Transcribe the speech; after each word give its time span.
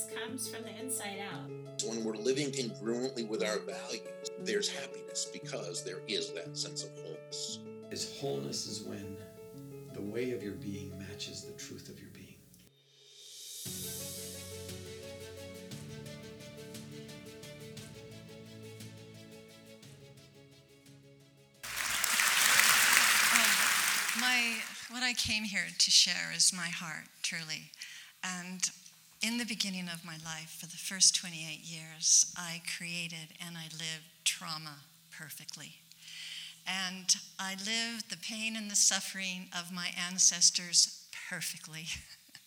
happiness 0.00 0.20
comes 0.26 0.48
from 0.48 0.62
the 0.64 0.78
inside 0.78 1.18
out. 1.32 1.50
When 1.88 2.04
we're 2.04 2.14
living 2.14 2.50
congruently 2.50 3.28
with 3.28 3.42
our 3.42 3.58
values, 3.60 4.30
there's 4.40 4.68
happiness 4.68 5.26
because 5.32 5.84
there 5.84 6.00
is 6.08 6.32
that 6.32 6.56
sense 6.56 6.84
of 6.84 6.90
wholeness. 7.02 7.58
Is 7.90 8.18
wholeness 8.20 8.66
is 8.66 8.82
when 8.82 9.16
the 9.94 10.00
way 10.00 10.30
of 10.32 10.42
your 10.42 10.54
being 10.54 10.92
matches 10.98 11.44
the 11.44 11.52
truth 11.52 11.88
of 11.88 11.98
your 11.98 12.10
being. 12.10 12.26
my 24.20 24.54
what 24.90 25.02
I 25.02 25.14
came 25.14 25.44
here 25.44 25.66
to 25.78 25.90
share 25.90 26.32
is 26.34 26.52
my 26.52 26.68
heart, 26.68 27.06
truly. 27.22 27.70
And 28.22 28.70
in 29.22 29.36
the 29.36 29.44
beginning 29.44 29.88
of 29.92 30.04
my 30.04 30.16
life, 30.24 30.56
for 30.58 30.66
the 30.66 30.78
first 30.78 31.14
28 31.14 31.60
years, 31.60 32.32
I 32.36 32.62
created 32.76 33.36
and 33.44 33.56
I 33.56 33.64
lived 33.64 34.08
trauma 34.24 34.76
perfectly. 35.10 35.74
And 36.66 37.14
I 37.38 37.52
lived 37.52 38.10
the 38.10 38.16
pain 38.16 38.56
and 38.56 38.70
the 38.70 38.76
suffering 38.76 39.48
of 39.58 39.72
my 39.72 39.88
ancestors 40.08 41.06
perfectly. 41.28 41.86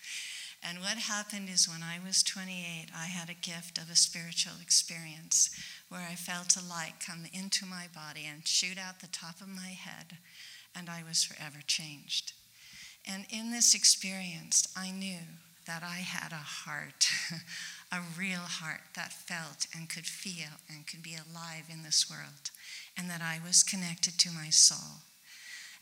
and 0.64 0.80
what 0.80 0.98
happened 0.98 1.50
is 1.50 1.70
when 1.70 1.84
I 1.84 2.00
was 2.04 2.23
28, 2.23 2.88
I 2.95 3.05
had 3.05 3.30
a 3.30 3.34
gift 3.34 3.78
of 3.78 3.92
a 3.92 3.95
spiritual 3.95 4.53
experience 4.62 5.52
where 5.90 6.08
I 6.09 6.16
felt 6.16 6.58
a 6.58 6.67
light 6.67 6.94
come 7.05 7.26
into 7.31 7.67
my 7.67 7.86
body 7.94 8.26
and 8.26 8.48
shoot 8.48 8.80
out 8.80 9.00
the 9.00 9.08
top 9.08 9.42
of 9.42 9.48
my 9.48 9.78
head 9.78 10.17
and 10.76 10.90
I 10.90 11.03
was 11.08 11.23
forever 11.23 11.59
changed. 11.67 12.34
And 13.05 13.26
in 13.30 13.52
this 13.52 13.76
experience, 13.76 14.67
I 14.76 14.90
knew 14.90 15.20
that 15.66 15.84
I 15.84 15.99
had 15.99 16.31
a 16.31 16.35
heart, 16.35 17.08
a 17.92 18.02
real 18.17 18.39
heart 18.39 18.81
that 18.95 19.14
felt 19.14 19.67
and 19.75 19.89
could 19.89 20.06
feel 20.06 20.59
and 20.69 20.88
could 20.88 21.03
be 21.03 21.16
alive 21.16 21.66
in 21.72 21.83
this 21.83 22.09
world, 22.09 22.52
and 22.97 23.09
that 23.09 23.22
I 23.22 23.39
was 23.45 23.64
connected 23.64 24.17
to 24.19 24.31
my 24.31 24.50
soul. 24.50 25.02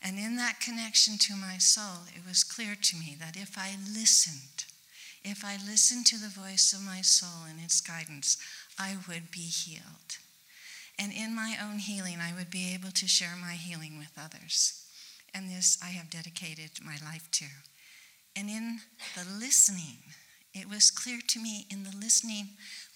And 0.02 0.18
in 0.18 0.36
that 0.36 0.60
connection 0.60 1.16
to 1.18 1.36
my 1.36 1.58
soul, 1.58 2.06
it 2.14 2.26
was 2.26 2.42
clear 2.42 2.74
to 2.80 2.96
me 2.96 3.16
that 3.20 3.36
if 3.36 3.56
I 3.56 3.76
listened, 3.94 4.64
if 5.24 5.44
I 5.44 5.56
listened 5.64 6.06
to 6.06 6.18
the 6.18 6.28
voice 6.28 6.72
of 6.72 6.82
my 6.84 7.00
soul 7.02 7.46
and 7.48 7.60
its 7.60 7.80
guidance, 7.80 8.36
I 8.78 8.96
would 9.08 9.30
be 9.30 9.46
healed. 9.46 10.18
And 10.98 11.12
in 11.12 11.34
my 11.34 11.56
own 11.62 11.78
healing, 11.78 12.18
I 12.20 12.34
would 12.36 12.50
be 12.50 12.74
able 12.74 12.90
to 12.90 13.06
share 13.06 13.36
my 13.40 13.54
healing 13.54 13.98
with 13.98 14.12
others. 14.18 14.84
And 15.32 15.48
this 15.48 15.78
I 15.82 15.90
have 15.90 16.10
dedicated 16.10 16.70
my 16.84 16.96
life 17.04 17.30
to. 17.32 17.46
And 18.36 18.48
in 18.48 18.80
the 19.14 19.28
listening, 19.38 19.98
it 20.54 20.68
was 20.68 20.90
clear 20.90 21.18
to 21.28 21.38
me 21.40 21.66
in 21.70 21.84
the 21.84 21.96
listening 21.96 22.48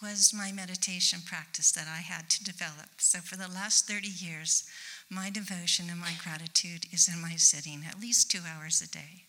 was 0.03 0.35
my 0.35 0.53
meditation 0.53 1.21
practice 1.25 1.73
that 1.73 1.89
I 1.89 2.01
had 2.01 2.29
to 2.31 2.45
develop. 2.45 3.01
So 3.01 3.19
for 3.19 3.37
the 3.37 3.49
last 3.49 3.89
30 3.89 4.09
years, 4.09 4.65
my 5.11 5.31
devotion 5.31 5.87
and 5.91 6.01
my 6.01 6.13
gratitude 6.23 6.87
is 6.93 7.09
in 7.09 7.21
my 7.21 7.37
sitting 7.37 7.83
at 7.89 8.01
least 8.01 8.31
two 8.31 8.41
hours 8.47 8.83
a 8.83 8.89
day. 8.89 9.25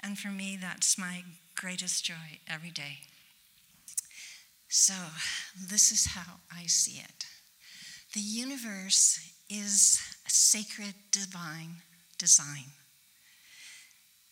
And 0.00 0.18
for 0.18 0.28
me, 0.28 0.56
that's 0.60 0.96
my 0.96 1.24
greatest 1.56 2.04
joy 2.04 2.38
every 2.46 2.70
day. 2.70 2.98
So, 4.68 4.94
this 5.68 5.90
is 5.90 6.06
how 6.06 6.40
I 6.54 6.66
see 6.66 7.00
it. 7.00 7.26
The 8.14 8.20
universe 8.20 9.18
is 9.48 10.00
a 10.26 10.30
sacred, 10.30 10.94
divine 11.10 11.82
design. 12.18 12.66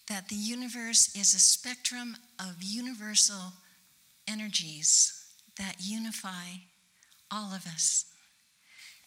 That 0.09 0.29
the 0.29 0.37
universe 0.37 1.15
is 1.17 1.35
a 1.35 1.39
spectrum 1.39 2.17
of 2.39 2.63
universal 2.63 3.53
energies 4.29 5.25
that 5.59 5.77
unify 5.81 6.61
all 7.31 7.53
of 7.53 7.67
us. 7.67 8.05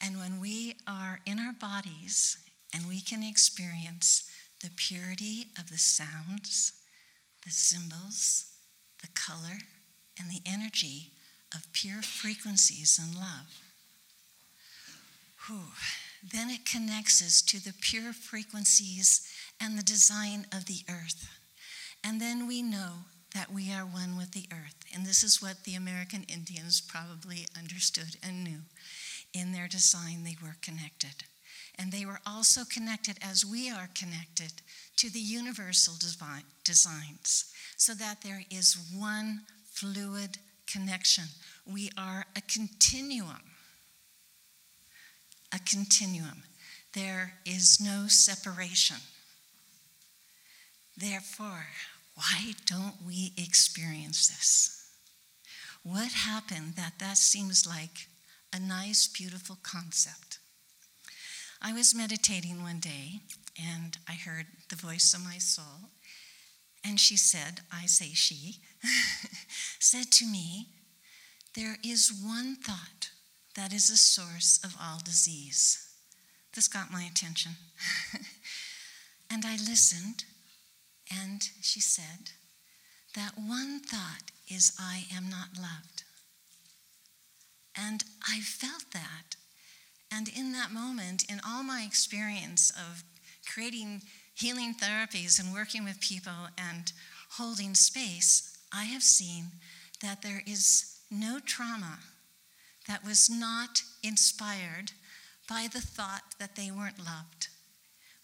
And 0.02 0.18
when 0.18 0.40
we 0.40 0.76
are 0.88 1.20
in 1.26 1.40
our 1.40 1.54
bodies 1.54 2.38
and 2.74 2.88
we 2.88 3.02
can 3.02 3.24
experience 3.24 4.30
the 4.62 4.72
purity 4.76 5.48
of 5.58 5.70
the 5.70 5.78
sounds, 5.78 6.74
the 7.46 7.52
symbols, 7.52 8.52
the 9.02 9.08
color, 9.14 9.60
and 10.20 10.30
the 10.30 10.42
energy 10.46 11.12
of 11.56 11.72
pure 11.72 12.02
frequencies 12.02 13.00
and 13.02 13.16
love. 13.16 13.62
Whew 15.48 15.72
then 16.24 16.50
it 16.50 16.66
connects 16.66 17.22
us 17.22 17.42
to 17.42 17.64
the 17.64 17.74
pure 17.80 18.14
frequencies 18.14 19.28
and 19.62 19.78
the 19.78 19.84
design 19.84 20.46
of 20.54 20.66
the 20.66 20.82
earth. 20.90 21.30
And 22.04 22.22
then 22.22 22.48
we 22.48 22.62
know 22.62 23.06
that 23.36 23.52
we 23.52 23.72
are 23.72 23.86
one 23.86 24.18
with 24.18 24.32
the 24.32 24.48
earth. 24.52 24.76
And 24.94 25.06
this 25.06 25.24
is 25.24 25.42
what 25.42 25.64
the 25.64 25.76
American 25.76 26.24
Indians 26.24 26.82
probably 26.82 27.46
understood 27.58 28.18
and 28.24 28.44
knew. 28.44 28.62
In 29.34 29.52
their 29.52 29.68
design, 29.68 30.24
they 30.24 30.38
were 30.42 30.56
connected. 30.62 31.24
And 31.78 31.92
they 31.92 32.06
were 32.06 32.20
also 32.26 32.62
connected 32.66 33.18
as 33.22 33.46
we 33.46 33.70
are 33.70 33.90
connected 33.94 34.54
to 34.98 35.10
the 35.10 35.20
universal 35.20 35.94
design, 36.00 36.44
designs, 36.64 37.54
so 37.78 37.94
that 37.94 38.22
there 38.24 38.44
is 38.50 38.78
one 38.96 39.42
fluid 39.72 40.40
connection. 40.66 41.26
We 41.66 41.92
are 41.98 42.26
a 42.36 42.42
continuum 42.42 43.44
a 45.54 45.60
continuum. 45.60 46.44
There 46.94 47.34
is 47.46 47.80
no 47.82 48.08
separation. 48.08 48.98
Therefore, 51.00 51.68
why 52.16 52.56
don't 52.66 52.96
we 53.08 53.32
experience 53.38 54.28
this? 54.28 54.86
What 55.82 56.12
happened 56.12 56.76
that 56.76 57.00
that 57.00 57.18
seems 57.18 57.66
like 57.66 58.10
a 58.52 58.60
nice, 58.60 59.08
beautiful 59.08 59.58
concept? 59.64 60.40
I 61.62 61.72
was 61.72 61.96
meditating 61.96 62.62
one 62.62 62.80
day 62.80 63.22
and 63.58 63.98
I 64.10 64.14
heard 64.14 64.48
the 64.68 64.76
voice 64.76 65.14
of 65.14 65.24
my 65.24 65.38
soul, 65.38 65.90
and 66.84 67.00
she 67.00 67.16
said, 67.16 67.62
I 67.72 67.86
say 67.86 68.14
she, 68.14 68.58
said 69.80 70.12
to 70.12 70.26
me, 70.26 70.68
There 71.56 71.78
is 71.84 72.12
one 72.12 72.58
thought 72.58 73.12
that 73.56 73.72
is 73.72 73.88
the 73.88 73.98
source 73.98 74.60
of 74.66 74.76
all 74.82 75.00
disease. 75.04 75.88
This 76.54 76.68
got 76.68 76.92
my 76.92 77.04
attention. 77.04 77.54
and 79.30 79.46
I 79.46 79.54
listened, 79.54 80.26
and 81.12 81.50
she 81.62 81.80
said, 81.80 82.32
That 83.16 83.34
one 83.38 83.80
thought 83.80 84.32
is, 84.48 84.74
I 84.80 85.06
am 85.16 85.30
not 85.30 85.58
loved. 85.58 86.04
And 87.76 88.04
I 88.28 88.40
felt 88.40 88.86
that. 88.94 89.36
And 90.12 90.28
in 90.28 90.52
that 90.54 90.72
moment, 90.72 91.24
in 91.30 91.40
all 91.46 91.64
my 91.64 91.84
experience 91.86 92.72
of 92.72 93.04
creating 93.52 94.02
healing 94.36 94.74
therapies 94.74 95.40
and 95.40 95.54
working 95.54 95.84
with 95.84 96.00
people 96.00 96.50
and 96.58 96.92
holding 97.32 97.76
space, 97.76 98.58
I 98.74 98.86
have 98.86 99.04
seen 99.04 99.46
that 100.02 100.22
there 100.22 100.44
is 100.46 101.00
no 101.12 101.40
trauma 101.40 102.00
that 102.88 103.06
was 103.06 103.30
not 103.30 103.82
inspired 104.04 104.92
by 105.48 105.68
the 105.72 105.82
thought 105.82 106.36
that 106.40 106.56
they 106.56 106.72
weren't 106.72 107.00
loved. 107.00 107.48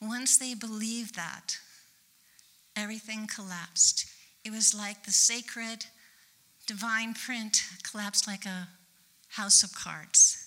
Once 0.02 0.38
they 0.38 0.54
believe 0.54 1.14
that, 1.14 1.58
everything 2.76 3.28
collapsed. 3.28 4.06
It 4.44 4.52
was 4.52 4.74
like 4.74 5.04
the 5.04 5.12
sacred 5.12 5.86
divine 6.68 7.14
print 7.14 7.64
collapsed 7.90 8.28
like 8.28 8.46
a 8.46 8.68
house 9.30 9.64
of 9.64 9.74
cards. 9.74 10.42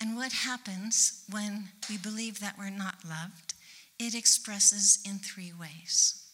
And 0.00 0.16
what 0.16 0.32
happens 0.32 1.24
when 1.30 1.68
we 1.90 1.98
believe 1.98 2.40
that 2.40 2.56
we're 2.58 2.70
not 2.70 3.04
loved? 3.08 3.54
It 3.98 4.14
expresses 4.14 5.00
in 5.04 5.18
three 5.18 5.52
ways 5.58 6.24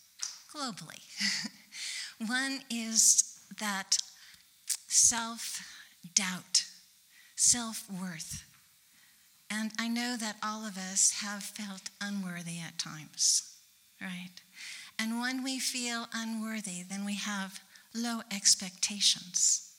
globally. 0.54 1.00
One 2.26 2.60
is 2.70 3.38
that 3.58 3.96
self 4.86 5.60
doubt 6.14 6.64
self 7.36 7.84
worth. 7.90 8.44
And 9.50 9.72
I 9.78 9.88
know 9.88 10.16
that 10.16 10.36
all 10.42 10.66
of 10.66 10.76
us 10.76 11.20
have 11.22 11.42
felt 11.42 11.90
unworthy 12.00 12.58
at 12.58 12.78
times, 12.78 13.56
right? 14.00 14.30
And 14.98 15.20
when 15.20 15.42
we 15.42 15.58
feel 15.58 16.06
unworthy, 16.14 16.82
then 16.88 17.04
we 17.04 17.14
have 17.16 17.60
low 17.94 18.20
expectations. 18.30 19.72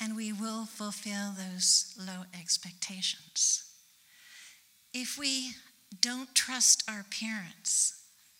And 0.00 0.16
we 0.16 0.32
will 0.32 0.66
fulfill 0.66 1.32
those 1.36 1.94
low 1.98 2.24
expectations. 2.38 3.64
If 4.94 5.18
we 5.18 5.52
don't 6.00 6.34
trust 6.34 6.84
our 6.88 7.04
parents, 7.10 7.94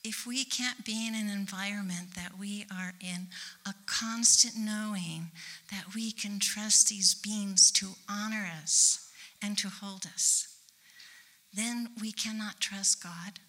if 0.05 0.27
we 0.27 0.45
can't 0.45 0.85
be 0.85 1.07
in 1.07 1.15
an 1.15 1.29
environment 1.29 2.15
that 2.15 2.39
we 2.39 2.65
are 2.73 2.95
in 3.01 3.29
a 3.67 3.75
constant 3.87 4.55
knowing 4.57 5.31
that 5.71 5.95
we 5.95 6.13
can 6.13 6.39
trust 6.39 6.89
these 6.89 7.15
beings 7.15 7.71
to 7.73 7.89
honor 8.09 8.49
us 8.63 9.11
and 9.43 9.59
to 9.59 9.69
hold 9.69 10.07
us, 10.07 10.57
then 11.53 11.91
we 12.01 12.13
cannot 12.13 12.61
trust 12.61 13.03
God, 13.03 13.41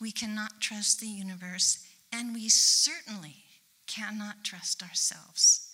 we 0.00 0.12
cannot 0.12 0.60
trust 0.60 1.00
the 1.00 1.08
universe, 1.08 1.84
and 2.12 2.34
we 2.34 2.48
certainly 2.48 3.44
cannot 3.86 4.44
trust 4.44 4.82
ourselves. 4.82 5.68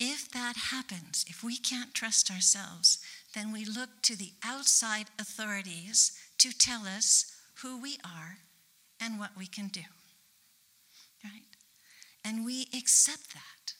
If 0.00 0.30
that 0.30 0.56
happens, 0.70 1.24
if 1.28 1.42
we 1.42 1.56
can't 1.56 1.94
trust 1.94 2.30
ourselves, 2.30 2.98
then 3.34 3.52
we 3.52 3.64
look 3.64 4.02
to 4.02 4.16
the 4.16 4.32
outside 4.44 5.06
authorities 5.18 6.12
to 6.38 6.56
tell 6.56 6.86
us 6.86 7.34
who 7.62 7.80
we 7.80 7.98
are 8.04 8.38
and 9.00 9.18
what 9.18 9.36
we 9.36 9.46
can 9.46 9.68
do. 9.68 9.82
Right? 11.24 11.42
And 12.24 12.44
we 12.44 12.68
accept 12.76 13.34
that. 13.34 13.74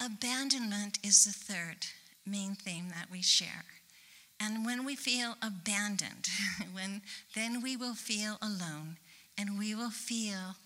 Abandonment 0.00 0.98
is 1.04 1.24
the 1.24 1.32
third 1.32 1.86
main 2.26 2.54
theme 2.54 2.88
that 2.90 3.10
we 3.10 3.22
share. 3.22 3.64
And 4.40 4.64
when 4.64 4.84
we 4.84 4.94
feel 4.94 5.36
abandoned, 5.42 6.28
when 6.72 7.02
then 7.34 7.62
we 7.62 7.76
will 7.76 7.94
feel 7.94 8.38
alone 8.40 8.98
and 9.36 9.58
we 9.58 9.74
will 9.74 9.90
feel 9.90 10.56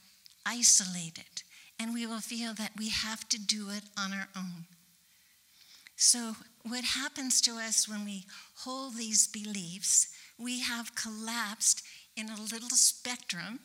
isolated 0.44 1.42
and 1.78 1.94
we 1.94 2.06
will 2.06 2.20
feel 2.20 2.54
that 2.54 2.72
we 2.78 2.90
have 2.90 3.28
to 3.28 3.40
do 3.40 3.70
it 3.70 3.84
on 3.98 4.12
our 4.12 4.28
own. 4.36 4.66
So, 5.96 6.36
what 6.62 6.84
happens 6.84 7.40
to 7.42 7.52
us 7.52 7.88
when 7.88 8.04
we 8.04 8.24
hold 8.56 8.96
these 8.96 9.26
beliefs, 9.26 10.08
we 10.38 10.60
have 10.60 10.94
collapsed 10.94 11.82
in 12.16 12.28
a 12.28 12.40
little 12.40 12.70
spectrum 12.70 13.60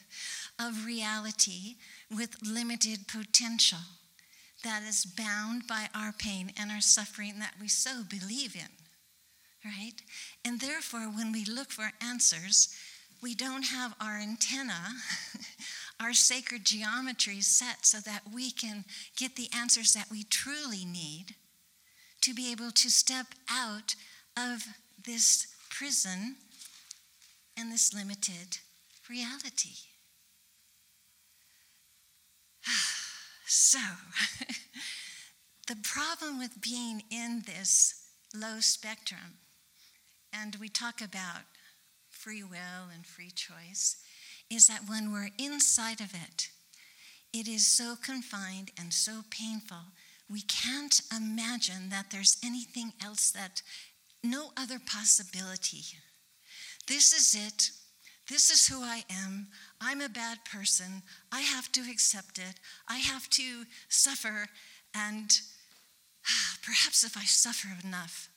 of 0.58 0.84
reality 0.84 1.76
with 2.10 2.36
limited 2.42 3.08
potential 3.08 3.78
that 4.64 4.82
is 4.82 5.04
bound 5.04 5.66
by 5.66 5.88
our 5.94 6.12
pain 6.12 6.52
and 6.58 6.70
our 6.70 6.80
suffering 6.80 7.38
that 7.38 7.54
we 7.60 7.68
so 7.68 8.02
believe 8.08 8.56
in, 8.56 8.68
right? 9.66 10.00
And 10.44 10.60
therefore, 10.60 11.08
when 11.08 11.32
we 11.32 11.44
look 11.44 11.70
for 11.70 11.90
answers, 12.00 12.74
we 13.22 13.34
don't 13.34 13.64
have 13.64 13.94
our 14.00 14.18
antenna, 14.18 14.94
our 16.00 16.12
sacred 16.12 16.64
geometry 16.64 17.40
set 17.40 17.84
so 17.84 17.98
that 18.00 18.22
we 18.32 18.50
can 18.50 18.84
get 19.16 19.36
the 19.36 19.48
answers 19.56 19.92
that 19.94 20.10
we 20.10 20.22
truly 20.22 20.84
need 20.84 21.34
to 22.20 22.34
be 22.34 22.52
able 22.52 22.70
to 22.70 22.90
step 22.90 23.26
out 23.50 23.94
of 24.36 24.66
this 25.04 25.46
prison 25.70 26.36
and 27.56 27.72
this 27.72 27.94
limited 27.94 28.58
reality. 29.08 29.74
So, 33.48 33.78
the 35.68 35.76
problem 35.76 36.40
with 36.40 36.60
being 36.60 37.04
in 37.12 37.44
this 37.46 37.94
low 38.34 38.58
spectrum, 38.58 39.38
and 40.42 40.56
we 40.56 40.68
talk 40.68 41.00
about 41.00 41.42
free 42.10 42.42
will 42.42 42.90
and 42.92 43.06
free 43.06 43.30
choice, 43.30 43.96
is 44.50 44.66
that 44.66 44.88
when 44.88 45.12
we're 45.12 45.30
inside 45.38 46.00
of 46.00 46.12
it, 46.14 46.48
it 47.32 47.48
is 47.48 47.66
so 47.66 47.94
confined 47.96 48.70
and 48.78 48.92
so 48.92 49.22
painful, 49.30 49.92
we 50.28 50.40
can't 50.42 51.00
imagine 51.14 51.90
that 51.90 52.10
there's 52.10 52.36
anything 52.44 52.92
else 53.04 53.30
that, 53.30 53.62
no 54.24 54.50
other 54.56 54.78
possibility. 54.84 55.84
This 56.88 57.12
is 57.12 57.34
it. 57.34 57.70
This 58.28 58.50
is 58.50 58.66
who 58.66 58.82
I 58.82 59.04
am. 59.10 59.48
I'm 59.80 60.00
a 60.00 60.08
bad 60.08 60.38
person. 60.44 61.02
I 61.30 61.42
have 61.42 61.70
to 61.72 61.80
accept 61.82 62.38
it. 62.38 62.58
I 62.88 62.98
have 62.98 63.28
to 63.30 63.64
suffer. 63.88 64.48
And 64.94 65.30
perhaps 66.62 67.04
if 67.04 67.16
I 67.16 67.24
suffer 67.24 67.68
enough, 67.84 68.28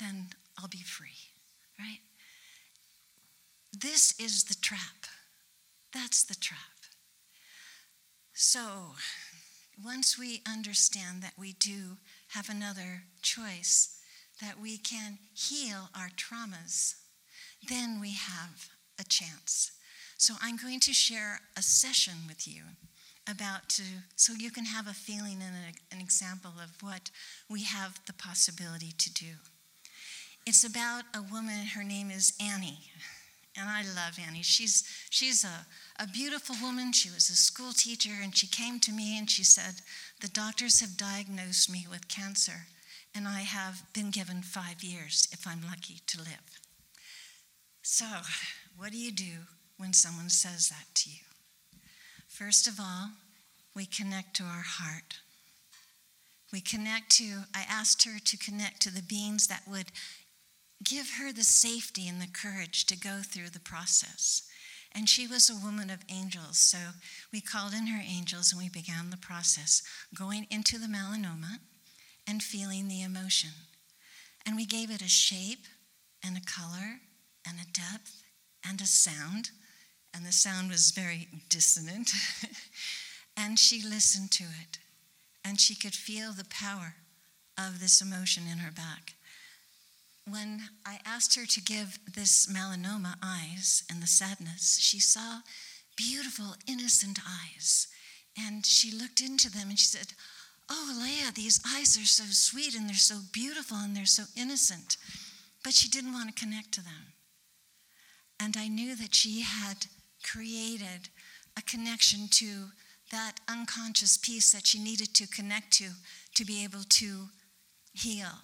then 0.00 0.28
I'll 0.58 0.68
be 0.68 0.82
free, 0.82 1.35
right? 1.78 2.00
This 3.72 4.18
is 4.18 4.44
the 4.44 4.54
trap. 4.54 5.06
That's 5.92 6.24
the 6.24 6.34
trap. 6.34 6.58
So, 8.32 8.94
once 9.82 10.18
we 10.18 10.42
understand 10.50 11.22
that 11.22 11.34
we 11.38 11.52
do 11.54 11.98
have 12.28 12.48
another 12.48 13.02
choice, 13.22 13.98
that 14.40 14.60
we 14.60 14.78
can 14.78 15.18
heal 15.34 15.88
our 15.94 16.08
traumas, 16.08 16.94
then 17.68 18.00
we 18.00 18.12
have 18.12 18.68
a 18.98 19.04
chance. 19.04 19.72
So 20.18 20.34
I'm 20.40 20.56
going 20.56 20.80
to 20.80 20.92
share 20.92 21.40
a 21.56 21.62
session 21.62 22.14
with 22.26 22.48
you 22.48 22.62
about 23.28 23.68
to 23.70 23.82
so 24.14 24.32
you 24.32 24.50
can 24.50 24.64
have 24.64 24.86
a 24.86 24.94
feeling 24.94 25.42
and 25.42 25.54
a, 25.54 25.94
an 25.94 26.00
example 26.00 26.52
of 26.62 26.82
what 26.82 27.10
we 27.50 27.64
have 27.64 28.00
the 28.06 28.12
possibility 28.12 28.92
to 28.96 29.12
do. 29.12 29.32
It's 30.46 30.62
about 30.62 31.02
a 31.12 31.22
woman, 31.22 31.66
her 31.74 31.82
name 31.82 32.08
is 32.08 32.32
Annie. 32.40 32.78
And 33.58 33.68
I 33.68 33.82
love 33.82 34.16
Annie. 34.24 34.42
She's 34.42 34.84
she's 35.10 35.44
a, 35.44 35.66
a 36.00 36.06
beautiful 36.06 36.54
woman. 36.62 36.92
She 36.92 37.10
was 37.10 37.28
a 37.28 37.34
school 37.34 37.72
teacher 37.72 38.12
and 38.22 38.36
she 38.36 38.46
came 38.46 38.78
to 38.80 38.92
me 38.92 39.18
and 39.18 39.28
she 39.28 39.42
said, 39.42 39.82
The 40.20 40.28
doctors 40.28 40.80
have 40.80 40.96
diagnosed 40.96 41.68
me 41.72 41.86
with 41.90 42.06
cancer, 42.06 42.66
and 43.12 43.26
I 43.26 43.40
have 43.40 43.82
been 43.92 44.10
given 44.10 44.42
five 44.42 44.84
years 44.84 45.26
if 45.32 45.48
I'm 45.48 45.62
lucky 45.68 46.00
to 46.06 46.18
live. 46.18 46.60
So, 47.82 48.06
what 48.76 48.92
do 48.92 48.98
you 48.98 49.10
do 49.10 49.46
when 49.78 49.94
someone 49.94 50.28
says 50.28 50.68
that 50.68 50.94
to 50.94 51.10
you? 51.10 51.80
First 52.28 52.68
of 52.68 52.78
all, 52.78 53.10
we 53.74 53.86
connect 53.86 54.36
to 54.36 54.44
our 54.44 54.64
heart. 54.64 55.18
We 56.52 56.60
connect 56.60 57.10
to, 57.16 57.44
I 57.54 57.64
asked 57.68 58.04
her 58.04 58.18
to 58.18 58.36
connect 58.36 58.82
to 58.82 58.94
the 58.94 59.02
beings 59.02 59.46
that 59.48 59.62
would 59.66 59.86
give 60.84 61.12
her 61.18 61.32
the 61.32 61.44
safety 61.44 62.08
and 62.08 62.20
the 62.20 62.26
courage 62.26 62.86
to 62.86 62.96
go 62.96 63.20
through 63.22 63.50
the 63.50 63.60
process. 63.60 64.42
And 64.92 65.08
she 65.08 65.26
was 65.26 65.50
a 65.50 65.64
woman 65.64 65.90
of 65.90 66.04
angels, 66.08 66.58
so 66.58 66.78
we 67.32 67.40
called 67.40 67.74
in 67.74 67.88
her 67.88 68.02
angels 68.02 68.52
and 68.52 68.60
we 68.60 68.68
began 68.68 69.10
the 69.10 69.16
process, 69.16 69.82
going 70.14 70.46
into 70.50 70.78
the 70.78 70.86
melanoma 70.86 71.58
and 72.26 72.42
feeling 72.42 72.88
the 72.88 73.02
emotion. 73.02 73.50
And 74.46 74.56
we 74.56 74.64
gave 74.64 74.90
it 74.90 75.02
a 75.02 75.08
shape 75.08 75.66
and 76.24 76.36
a 76.36 76.40
color 76.40 77.00
and 77.46 77.58
a 77.60 77.72
depth 77.72 78.22
and 78.68 78.80
a 78.80 78.86
sound, 78.86 79.50
and 80.14 80.24
the 80.24 80.32
sound 80.32 80.70
was 80.70 80.92
very 80.92 81.28
dissonant. 81.48 82.10
and 83.36 83.58
she 83.58 83.82
listened 83.82 84.30
to 84.32 84.44
it, 84.44 84.78
and 85.44 85.60
she 85.60 85.74
could 85.74 85.94
feel 85.94 86.32
the 86.32 86.46
power 86.48 86.94
of 87.58 87.80
this 87.80 88.00
emotion 88.00 88.44
in 88.50 88.58
her 88.58 88.72
back. 88.72 89.15
When 90.28 90.62
I 90.84 90.98
asked 91.04 91.36
her 91.36 91.46
to 91.46 91.60
give 91.60 92.00
this 92.14 92.46
melanoma 92.46 93.14
eyes 93.22 93.84
and 93.90 94.02
the 94.02 94.08
sadness, 94.08 94.78
she 94.80 94.98
saw 94.98 95.40
beautiful, 95.96 96.56
innocent 96.66 97.20
eyes. 97.26 97.86
And 98.36 98.66
she 98.66 98.90
looked 98.90 99.20
into 99.20 99.50
them 99.50 99.68
and 99.68 99.78
she 99.78 99.86
said, 99.86 100.14
Oh, 100.68 100.98
Leah, 101.00 101.30
these 101.32 101.60
eyes 101.64 101.96
are 101.96 102.04
so 102.04 102.24
sweet 102.30 102.74
and 102.74 102.88
they're 102.88 102.96
so 102.96 103.20
beautiful 103.32 103.76
and 103.76 103.96
they're 103.96 104.04
so 104.04 104.24
innocent. 104.36 104.96
But 105.62 105.74
she 105.74 105.88
didn't 105.88 106.12
want 106.12 106.34
to 106.34 106.44
connect 106.44 106.72
to 106.72 106.82
them. 106.82 107.14
And 108.40 108.56
I 108.58 108.66
knew 108.66 108.96
that 108.96 109.14
she 109.14 109.42
had 109.42 109.86
created 110.24 111.08
a 111.56 111.62
connection 111.62 112.28
to 112.32 112.66
that 113.12 113.34
unconscious 113.48 114.16
piece 114.16 114.50
that 114.50 114.66
she 114.66 114.80
needed 114.80 115.14
to 115.14 115.28
connect 115.28 115.72
to 115.74 115.90
to 116.34 116.44
be 116.44 116.64
able 116.64 116.82
to 116.82 117.28
heal. 117.94 118.42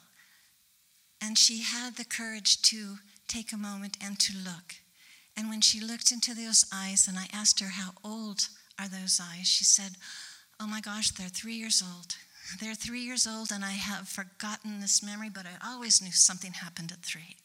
And 1.22 1.38
she 1.38 1.62
had 1.62 1.96
the 1.96 2.04
courage 2.04 2.60
to 2.62 2.96
take 3.28 3.52
a 3.52 3.56
moment 3.56 3.96
and 4.04 4.18
to 4.18 4.36
look. 4.36 4.74
And 5.36 5.48
when 5.48 5.60
she 5.60 5.80
looked 5.80 6.10
into 6.10 6.34
those 6.34 6.66
eyes, 6.74 7.06
and 7.06 7.16
I 7.16 7.28
asked 7.32 7.60
her, 7.60 7.70
How 7.70 7.92
old 8.04 8.48
are 8.78 8.88
those 8.88 9.20
eyes? 9.22 9.46
She 9.46 9.64
said, 9.64 9.92
Oh 10.60 10.66
my 10.66 10.80
gosh, 10.80 11.10
they're 11.12 11.28
three 11.28 11.54
years 11.54 11.82
old. 11.82 12.16
They're 12.60 12.74
three 12.74 13.00
years 13.00 13.26
old, 13.26 13.50
and 13.52 13.64
I 13.64 13.72
have 13.72 14.08
forgotten 14.08 14.80
this 14.80 15.02
memory, 15.02 15.30
but 15.30 15.46
I 15.46 15.72
always 15.72 16.02
knew 16.02 16.10
something 16.10 16.52
happened 16.52 16.92
at 16.92 17.02
three. 17.02 17.36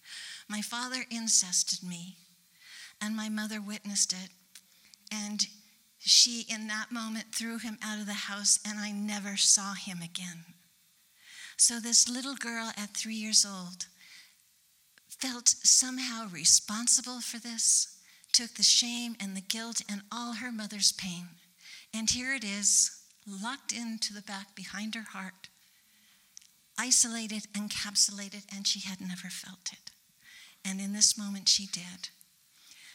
My 0.50 0.62
father 0.62 1.06
incested 1.10 1.88
me 1.88 2.18
and 3.02 3.16
my 3.16 3.30
mother 3.30 3.62
witnessed 3.62 4.14
it. 4.14 4.30
And 5.12 5.46
she, 6.00 6.46
in 6.50 6.68
that 6.68 6.92
moment, 6.92 7.34
threw 7.34 7.58
him 7.58 7.78
out 7.84 8.00
of 8.00 8.06
the 8.06 8.14
house, 8.14 8.60
and 8.66 8.80
I 8.80 8.92
never 8.92 9.38
saw 9.38 9.74
him 9.74 10.00
again. 10.02 10.46
So, 11.60 11.80
this 11.80 12.08
little 12.08 12.36
girl 12.36 12.72
at 12.78 12.96
three 12.96 13.16
years 13.16 13.44
old 13.44 13.88
felt 15.10 15.50
somehow 15.50 16.28
responsible 16.32 17.20
for 17.20 17.40
this, 17.40 17.98
took 18.32 18.54
the 18.54 18.64
shame 18.64 19.16
and 19.20 19.36
the 19.36 19.42
guilt 19.42 19.82
and 19.90 20.02
all 20.12 20.34
her 20.34 20.52
mother's 20.52 20.92
pain. 20.92 21.30
And 21.92 22.12
here 22.12 22.36
it 22.36 22.44
is, 22.44 23.02
locked 23.26 23.72
into 23.74 24.14
the 24.14 24.22
back 24.22 24.56
behind 24.56 24.94
her 24.94 25.08
heart, 25.14 25.50
isolated, 26.78 27.48
encapsulated, 27.54 28.46
and 28.56 28.68
she 28.68 28.82
had 28.82 29.02
never 29.02 29.30
felt 29.30 29.72
it. 29.74 29.92
And 30.64 30.80
in 30.80 30.94
this 30.94 31.18
moment, 31.18 31.50
she 31.50 31.66
did. 31.66 32.10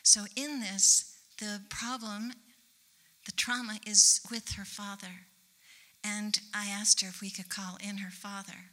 So, 0.04 0.26
in 0.36 0.60
this, 0.60 1.18
the 1.40 1.62
problem, 1.68 2.32
the 3.26 3.32
trauma 3.32 3.78
is 3.84 4.20
with 4.30 4.52
her 4.52 4.64
father. 4.64 5.26
And 6.04 6.38
I 6.54 6.66
asked 6.66 7.00
her 7.00 7.08
if 7.08 7.20
we 7.20 7.30
could 7.30 7.48
call 7.48 7.78
in 7.82 7.98
her 7.98 8.10
father. 8.10 8.70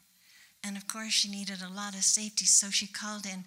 And 0.63 0.75
of 0.75 0.87
course, 0.87 1.13
she 1.13 1.29
needed 1.29 1.61
a 1.61 1.73
lot 1.73 1.93
of 1.93 2.03
safety, 2.03 2.45
so 2.45 2.69
she 2.69 2.87
called 2.87 3.25
in 3.25 3.45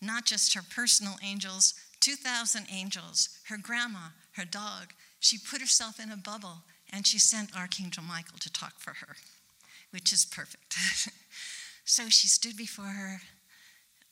not 0.00 0.24
just 0.24 0.54
her 0.54 0.62
personal 0.62 1.16
angels, 1.22 1.74
2,000 2.00 2.66
angels, 2.72 3.28
her 3.48 3.56
grandma, 3.56 4.08
her 4.32 4.44
dog. 4.44 4.92
She 5.20 5.38
put 5.38 5.60
herself 5.60 6.00
in 6.00 6.10
a 6.10 6.16
bubble 6.16 6.62
and 6.92 7.06
she 7.06 7.18
sent 7.18 7.56
Archangel 7.56 8.02
Michael 8.02 8.38
to 8.38 8.52
talk 8.52 8.78
for 8.78 8.94
her, 8.94 9.16
which 9.90 10.12
is 10.12 10.24
perfect. 10.24 10.74
so 11.84 12.08
she 12.08 12.26
stood 12.26 12.56
before 12.56 12.86
her, 12.86 13.20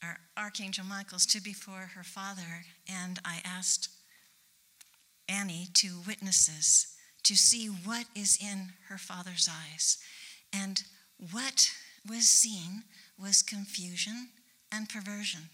or 0.01 0.17
Archangel 0.37 0.85
Michael 0.85 1.19
stood 1.19 1.43
before 1.43 1.91
her 1.95 2.03
father, 2.03 2.65
and 2.87 3.19
I 3.25 3.41
asked 3.43 3.89
Annie 5.27 5.67
to 5.75 6.01
witness 6.07 6.47
this, 6.47 6.95
to 7.23 7.35
see 7.35 7.67
what 7.67 8.05
is 8.15 8.37
in 8.41 8.73
her 8.87 8.97
father's 8.97 9.49
eyes. 9.49 9.97
And 10.53 10.83
what 11.31 11.71
was 12.07 12.29
seen 12.29 12.83
was 13.21 13.41
confusion 13.41 14.29
and 14.71 14.89
perversion. 14.89 15.49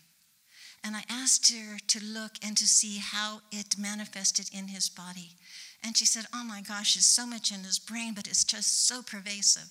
And 0.84 0.95
I 0.95 1.03
asked 1.10 1.51
her 1.51 1.77
to 1.88 2.05
look 2.05 2.34
and 2.43 2.55
to 2.57 2.67
see 2.67 3.00
how 3.00 3.41
it 3.51 3.77
manifested 3.77 4.50
in 4.53 4.67
his 4.67 4.88
body. 4.88 5.31
And 5.84 5.98
she 5.98 6.05
said, 6.05 6.25
Oh 6.34 6.43
my 6.43 6.62
gosh, 6.62 6.93
there's 6.93 7.05
so 7.05 7.25
much 7.25 7.51
in 7.51 7.63
his 7.63 7.79
brain, 7.79 8.13
but 8.13 8.27
it's 8.27 8.43
just 8.43 8.88
so 8.88 9.01
pervasive. 9.01 9.69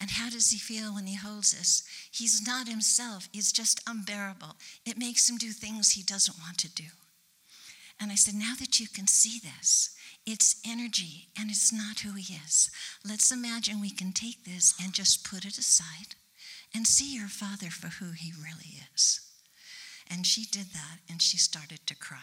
And 0.00 0.10
how 0.10 0.30
does 0.30 0.50
he 0.50 0.58
feel 0.58 0.94
when 0.94 1.06
he 1.06 1.14
holds 1.14 1.52
this? 1.52 1.84
He's 2.10 2.44
not 2.46 2.66
himself, 2.66 3.28
it's 3.32 3.52
just 3.52 3.80
unbearable. 3.86 4.56
It 4.84 4.98
makes 4.98 5.28
him 5.28 5.36
do 5.36 5.50
things 5.50 5.92
he 5.92 6.02
doesn't 6.02 6.38
want 6.40 6.58
to 6.58 6.74
do. 6.74 6.84
And 8.00 8.10
I 8.10 8.14
said, 8.16 8.34
Now 8.34 8.54
that 8.58 8.80
you 8.80 8.88
can 8.88 9.06
see 9.06 9.38
this, 9.38 9.94
it's 10.26 10.60
energy 10.66 11.28
and 11.38 11.50
it's 11.50 11.72
not 11.72 12.00
who 12.00 12.12
he 12.12 12.34
is. 12.34 12.70
Let's 13.06 13.32
imagine 13.32 13.80
we 13.80 13.90
can 13.90 14.12
take 14.12 14.44
this 14.44 14.74
and 14.82 14.92
just 14.92 15.28
put 15.28 15.44
it 15.44 15.58
aside 15.58 16.14
and 16.74 16.86
see 16.86 17.14
your 17.14 17.28
father 17.28 17.70
for 17.70 17.88
who 17.88 18.12
he 18.12 18.32
really 18.32 18.80
is. 18.94 19.20
And 20.08 20.26
she 20.26 20.44
did 20.44 20.72
that 20.72 20.98
and 21.08 21.22
she 21.22 21.36
started 21.36 21.80
to 21.86 21.96
cry 21.96 22.18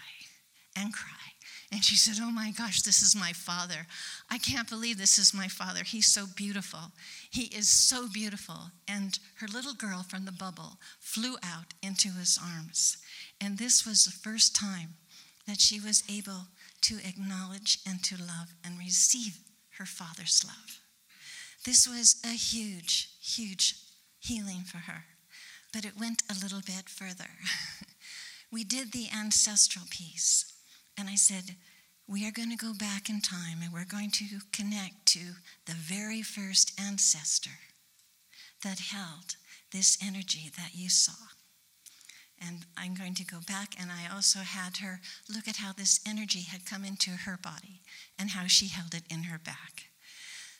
and 0.75 0.94
cry. 0.94 1.34
And 1.72 1.84
she 1.84 1.96
said, 1.96 2.16
Oh 2.22 2.32
my 2.32 2.51
gosh, 2.51 2.82
this 2.82 3.01
is 3.01 3.16
my 3.16 3.34
father. 3.34 3.88
I 4.30 4.38
can't 4.38 4.70
believe 4.70 4.98
this 4.98 5.18
is 5.18 5.34
my 5.34 5.48
father. 5.48 5.84
He's 5.84 6.08
so 6.08 6.25
beautiful. 6.36 6.92
He 7.30 7.46
is 7.46 7.68
so 7.68 8.08
beautiful. 8.08 8.72
And 8.88 9.20
her 9.36 9.48
little 9.48 9.74
girl 9.74 10.06
from 10.08 10.25
the 10.25 10.32
bubble 10.32 10.77
flew 11.00 11.36
out 11.44 11.74
into 11.82 12.10
his 12.10 12.39
arms. 12.42 12.98
And 13.42 13.58
this 13.58 13.86
was 13.86 14.06
the 14.06 14.12
first 14.12 14.56
time 14.56 14.96
that 15.48 15.62
she 15.62 15.80
was 15.80 16.04
able 16.10 16.48
to 16.82 16.98
acknowledge 17.08 17.80
and 17.88 18.04
to 18.04 18.16
love 18.16 18.54
and 18.63 18.77
receive 18.77 19.39
her 19.77 19.86
father's 19.86 20.44
love. 20.46 20.80
This 21.66 21.88
was 21.88 22.22
a 22.24 22.36
huge, 22.36 23.10
huge 23.22 23.75
healing 24.20 24.63
for 24.66 24.77
her. 24.77 25.06
But 25.74 25.86
it 25.86 26.00
went 26.00 26.24
a 26.30 26.38
little 26.42 26.62
bit 26.62 26.89
further. 26.89 27.30
we 28.51 28.63
did 28.63 28.92
the 28.92 29.08
ancestral 29.16 29.86
piece, 29.89 30.54
and 30.98 31.10
I 31.10 31.16
said, 31.16 31.56
we 32.08 32.25
are 32.25 32.32
going 32.32 32.50
to 32.50 32.56
go 32.56 32.74
back 32.74 33.10
in 33.10 33.20
time 33.20 33.60
and 33.62 33.74
we're 33.74 33.84
going 33.84 34.12
to 34.12 34.25
connect 34.54 35.06
to 35.08 35.20
the 35.66 35.74
very 35.74 36.22
first 36.22 36.80
ancestor 36.80 37.60
that 38.63 38.80
held 38.80 39.36
this 39.74 39.98
energy 40.01 40.50
that 40.58 40.72
you 40.74 40.89
saw. 40.89 41.12
And 42.39 42.65
I'm 42.77 42.94
going 42.94 43.15
to 43.15 43.25
go 43.25 43.38
back, 43.48 43.74
and 43.79 43.89
I 43.91 44.13
also 44.13 44.39
had 44.39 44.77
her 44.77 45.01
look 45.27 45.48
at 45.48 45.58
how 45.58 45.74
this 45.74 46.00
energy 46.08 46.41
had 46.41 46.65
come 46.65 46.86
into 46.86 47.12
her 47.12 47.38
body 47.41 47.82
and 48.20 48.32
how 48.32 48.46
she 48.46 48.67
held 48.67 48.94
it 48.94 49.03
in 49.10 49.24
her 49.24 49.39
back. 49.39 49.88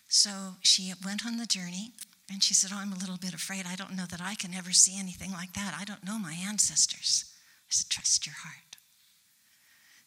So 0.08 0.56
she 0.62 0.94
went 1.06 1.26
on 1.26 1.38
the 1.38 1.46
journey, 1.46 1.92
and 2.32 2.44
she 2.44 2.54
said, 2.54 2.72
Oh, 2.74 2.80
I'm 2.80 2.94
a 2.94 2.98
little 2.98 3.18
bit 3.18 3.34
afraid. 3.34 3.66
I 3.68 3.76
don't 3.76 3.96
know 3.96 4.06
that 4.10 4.22
I 4.22 4.36
can 4.36 4.54
ever 4.54 4.72
see 4.72 5.00
anything 5.00 5.32
like 5.32 5.54
that. 5.54 5.76
I 5.80 5.86
don't 5.86 6.06
know 6.06 6.18
my 6.20 6.34
ancestors. 6.34 7.26
I 7.70 7.72
said, 7.72 7.90
Trust 7.90 8.26
your 8.26 8.36
heart. 8.36 8.78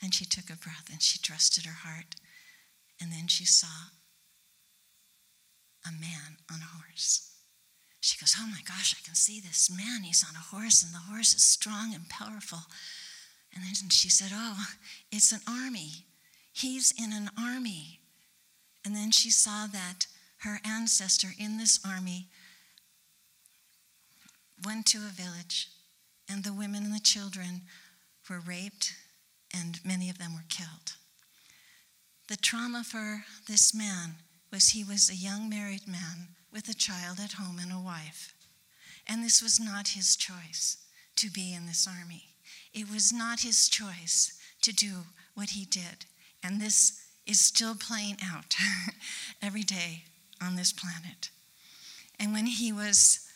And 0.02 0.14
she 0.14 0.24
took 0.24 0.50
a 0.50 0.56
breath 0.56 0.88
and 0.90 1.02
she 1.02 1.18
trusted 1.18 1.64
her 1.66 1.88
heart. 1.88 2.16
And 3.00 3.12
then 3.12 3.28
she 3.28 3.44
saw 3.44 3.92
a 5.86 5.92
man 5.92 6.36
on 6.52 6.60
a 6.60 6.76
horse. 6.76 7.30
She 8.00 8.18
goes, 8.18 8.36
Oh 8.38 8.46
my 8.46 8.62
gosh, 8.66 8.94
I 8.98 9.04
can 9.04 9.14
see 9.14 9.40
this 9.40 9.70
man. 9.70 10.02
He's 10.02 10.24
on 10.26 10.34
a 10.34 10.56
horse, 10.56 10.82
and 10.82 10.94
the 10.94 11.12
horse 11.12 11.34
is 11.34 11.42
strong 11.42 11.94
and 11.94 12.08
powerful. 12.08 12.60
And 13.54 13.62
then 13.64 13.90
she 13.90 14.08
said, 14.08 14.30
Oh, 14.32 14.66
it's 15.12 15.32
an 15.32 15.40
army. 15.46 16.06
He's 16.52 16.92
in 16.98 17.12
an 17.12 17.30
army. 17.38 18.00
And 18.84 18.96
then 18.96 19.10
she 19.10 19.30
saw 19.30 19.66
that 19.66 20.06
her 20.38 20.60
ancestor 20.64 21.28
in 21.38 21.58
this 21.58 21.78
army 21.86 22.28
went 24.64 24.86
to 24.86 24.98
a 24.98 25.12
village, 25.12 25.68
and 26.28 26.44
the 26.44 26.52
women 26.52 26.84
and 26.84 26.94
the 26.94 27.00
children 27.00 27.62
were 28.28 28.40
raped, 28.40 28.94
and 29.52 29.80
many 29.84 30.08
of 30.08 30.18
them 30.18 30.34
were 30.34 30.44
killed. 30.48 30.94
The 32.28 32.36
trauma 32.36 32.82
for 32.84 33.24
this 33.46 33.74
man 33.74 34.16
was 34.50 34.68
he 34.70 34.84
was 34.84 35.10
a 35.10 35.14
young 35.14 35.48
married 35.48 35.86
man 35.86 36.28
with 36.52 36.68
a 36.68 36.74
child 36.74 37.18
at 37.22 37.32
home 37.32 37.58
and 37.60 37.72
a 37.72 37.78
wife. 37.78 38.34
And 39.08 39.22
this 39.22 39.42
was 39.42 39.58
not 39.58 39.88
his 39.88 40.16
choice 40.16 40.78
to 41.16 41.30
be 41.30 41.54
in 41.54 41.66
this 41.66 41.86
army. 41.86 42.24
It 42.72 42.90
was 42.90 43.12
not 43.12 43.40
his 43.40 43.68
choice 43.68 44.38
to 44.62 44.72
do 44.72 45.04
what 45.34 45.50
he 45.50 45.64
did. 45.64 46.06
And 46.42 46.60
this 46.60 47.00
is 47.26 47.40
still 47.40 47.74
playing 47.74 48.16
out 48.24 48.54
every 49.42 49.62
day 49.62 50.04
on 50.40 50.56
this 50.56 50.72
planet. 50.72 51.30
And 52.18 52.32
when 52.32 52.46
he 52.46 52.72
was, 52.72 53.28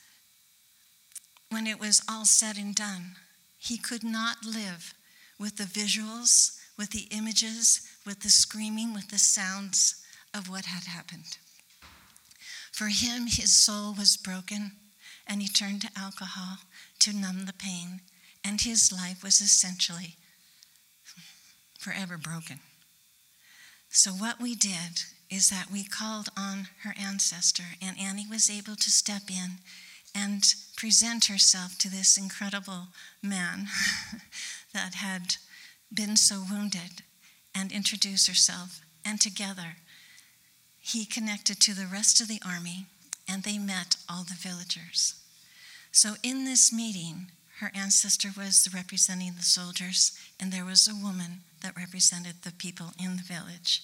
when 1.50 1.66
it 1.66 1.80
was 1.80 2.02
all 2.08 2.24
said 2.24 2.56
and 2.56 2.74
done, 2.74 3.16
he 3.56 3.78
could 3.78 4.04
not 4.04 4.44
live 4.44 4.94
with 5.38 5.56
the 5.56 5.64
visuals, 5.64 6.58
with 6.76 6.90
the 6.90 7.08
images, 7.10 7.88
with 8.04 8.20
the 8.20 8.28
screaming, 8.28 8.92
with 8.92 9.08
the 9.08 9.18
sounds 9.18 10.02
of 10.34 10.48
what 10.48 10.66
had 10.66 10.84
happened. 10.84 11.38
For 12.74 12.88
him, 12.88 13.28
his 13.28 13.52
soul 13.52 13.94
was 13.94 14.16
broken, 14.16 14.72
and 15.28 15.40
he 15.40 15.46
turned 15.46 15.82
to 15.82 15.90
alcohol 15.96 16.58
to 16.98 17.12
numb 17.12 17.46
the 17.46 17.52
pain, 17.52 18.00
and 18.42 18.60
his 18.60 18.90
life 18.90 19.22
was 19.22 19.40
essentially 19.40 20.16
forever 21.78 22.18
broken. 22.18 22.58
So, 23.90 24.10
what 24.10 24.40
we 24.40 24.56
did 24.56 25.04
is 25.30 25.50
that 25.50 25.70
we 25.70 25.84
called 25.84 26.30
on 26.36 26.66
her 26.82 26.96
ancestor, 27.00 27.76
and 27.80 27.96
Annie 27.96 28.26
was 28.28 28.50
able 28.50 28.74
to 28.74 28.90
step 28.90 29.30
in 29.30 29.58
and 30.12 30.42
present 30.76 31.26
herself 31.26 31.78
to 31.78 31.88
this 31.88 32.16
incredible 32.18 32.88
man 33.22 33.68
that 34.74 34.94
had 34.94 35.36
been 35.92 36.16
so 36.16 36.42
wounded 36.50 37.04
and 37.54 37.70
introduce 37.70 38.26
herself. 38.26 38.80
And 39.04 39.20
together, 39.20 39.76
he 40.84 41.06
connected 41.06 41.58
to 41.60 41.72
the 41.72 41.86
rest 41.86 42.20
of 42.20 42.28
the 42.28 42.42
army, 42.46 42.84
and 43.26 43.42
they 43.42 43.56
met 43.56 43.96
all 44.06 44.22
the 44.22 44.36
villagers. 44.38 45.14
So, 45.90 46.16
in 46.22 46.44
this 46.44 46.70
meeting, 46.70 47.28
her 47.60 47.72
ancestor 47.74 48.28
was 48.36 48.68
representing 48.74 49.32
the 49.34 49.42
soldiers, 49.42 50.12
and 50.38 50.52
there 50.52 50.66
was 50.66 50.86
a 50.86 50.94
woman 50.94 51.40
that 51.62 51.74
represented 51.74 52.42
the 52.42 52.52
people 52.52 52.92
in 53.02 53.16
the 53.16 53.22
village. 53.22 53.80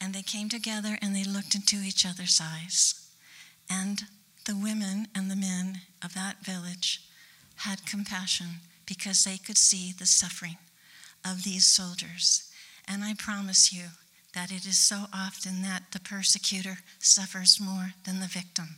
And 0.00 0.14
they 0.14 0.22
came 0.22 0.48
together 0.48 0.98
and 1.02 1.16
they 1.16 1.24
looked 1.24 1.56
into 1.56 1.82
each 1.84 2.06
other's 2.06 2.40
eyes. 2.40 3.10
And 3.68 4.02
the 4.46 4.56
women 4.56 5.08
and 5.14 5.28
the 5.28 5.36
men 5.36 5.80
of 6.02 6.14
that 6.14 6.44
village 6.44 7.00
had 7.56 7.86
compassion 7.86 8.60
because 8.86 9.24
they 9.24 9.36
could 9.36 9.58
see 9.58 9.92
the 9.92 10.06
suffering 10.06 10.58
of 11.28 11.42
these 11.42 11.66
soldiers. 11.66 12.48
And 12.86 13.02
I 13.02 13.14
promise 13.14 13.72
you, 13.72 13.86
that 14.34 14.52
it 14.52 14.66
is 14.66 14.78
so 14.78 15.06
often 15.12 15.62
that 15.62 15.92
the 15.92 16.00
persecutor 16.00 16.78
suffers 16.98 17.60
more 17.60 17.94
than 18.04 18.20
the 18.20 18.26
victim. 18.26 18.76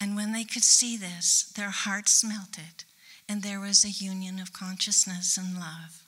And 0.00 0.16
when 0.16 0.32
they 0.32 0.44
could 0.44 0.64
see 0.64 0.96
this, 0.96 1.52
their 1.54 1.70
hearts 1.70 2.24
melted, 2.24 2.84
and 3.28 3.42
there 3.42 3.60
was 3.60 3.84
a 3.84 3.90
union 3.90 4.40
of 4.40 4.52
consciousness 4.52 5.36
and 5.36 5.54
love. 5.54 6.02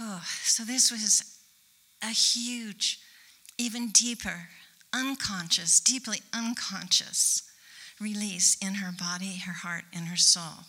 Oh, 0.00 0.24
so 0.44 0.64
this 0.64 0.90
was 0.90 1.38
a 2.02 2.08
huge, 2.08 2.98
even 3.58 3.90
deeper, 3.90 4.48
unconscious, 4.92 5.80
deeply 5.80 6.20
unconscious 6.32 7.42
release 8.00 8.56
in 8.60 8.74
her 8.76 8.92
body, 8.92 9.38
her 9.46 9.52
heart, 9.52 9.84
and 9.92 10.06
her 10.08 10.16
soul. 10.16 10.64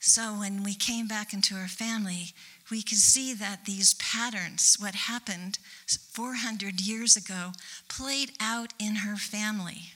So 0.00 0.38
when 0.38 0.62
we 0.62 0.74
came 0.74 1.08
back 1.08 1.32
into 1.32 1.54
her 1.54 1.68
family, 1.68 2.32
we 2.70 2.82
can 2.82 2.98
see 2.98 3.32
that 3.34 3.64
these 3.64 3.94
patterns, 3.94 4.76
what 4.78 4.94
happened 4.94 5.58
400 5.86 6.80
years 6.80 7.16
ago, 7.16 7.52
played 7.88 8.32
out 8.40 8.72
in 8.78 8.96
her 8.96 9.16
family. 9.16 9.92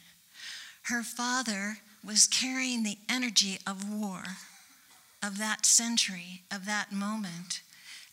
Her 0.85 1.03
father 1.03 1.79
was 2.05 2.27
carrying 2.27 2.83
the 2.83 2.99
energy 3.09 3.59
of 3.67 3.89
war, 3.89 4.23
of 5.23 5.39
that 5.39 5.67
century, 5.67 6.43
of 6.51 6.67
that 6.67 6.93
moment, 6.93 7.61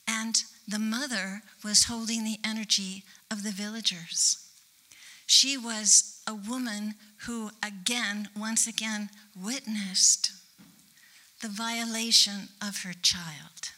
and 0.08 0.44
the 0.68 0.80
mother 0.80 1.42
was 1.64 1.86
holding 1.86 2.24
the 2.24 2.40
energy 2.44 3.04
of 3.32 3.44
the 3.44 3.52
villagers. 3.52 4.46
She 5.26 5.58
was 5.58 6.22
a 6.28 6.34
woman 6.34 6.96
who, 7.28 7.52
again, 7.64 8.30
once 8.38 8.68
again, 8.68 9.10
witnessed 9.40 10.32
the 11.42 11.48
violation 11.48 12.50
of 12.62 12.84
her 12.84 12.94
child 13.02 13.72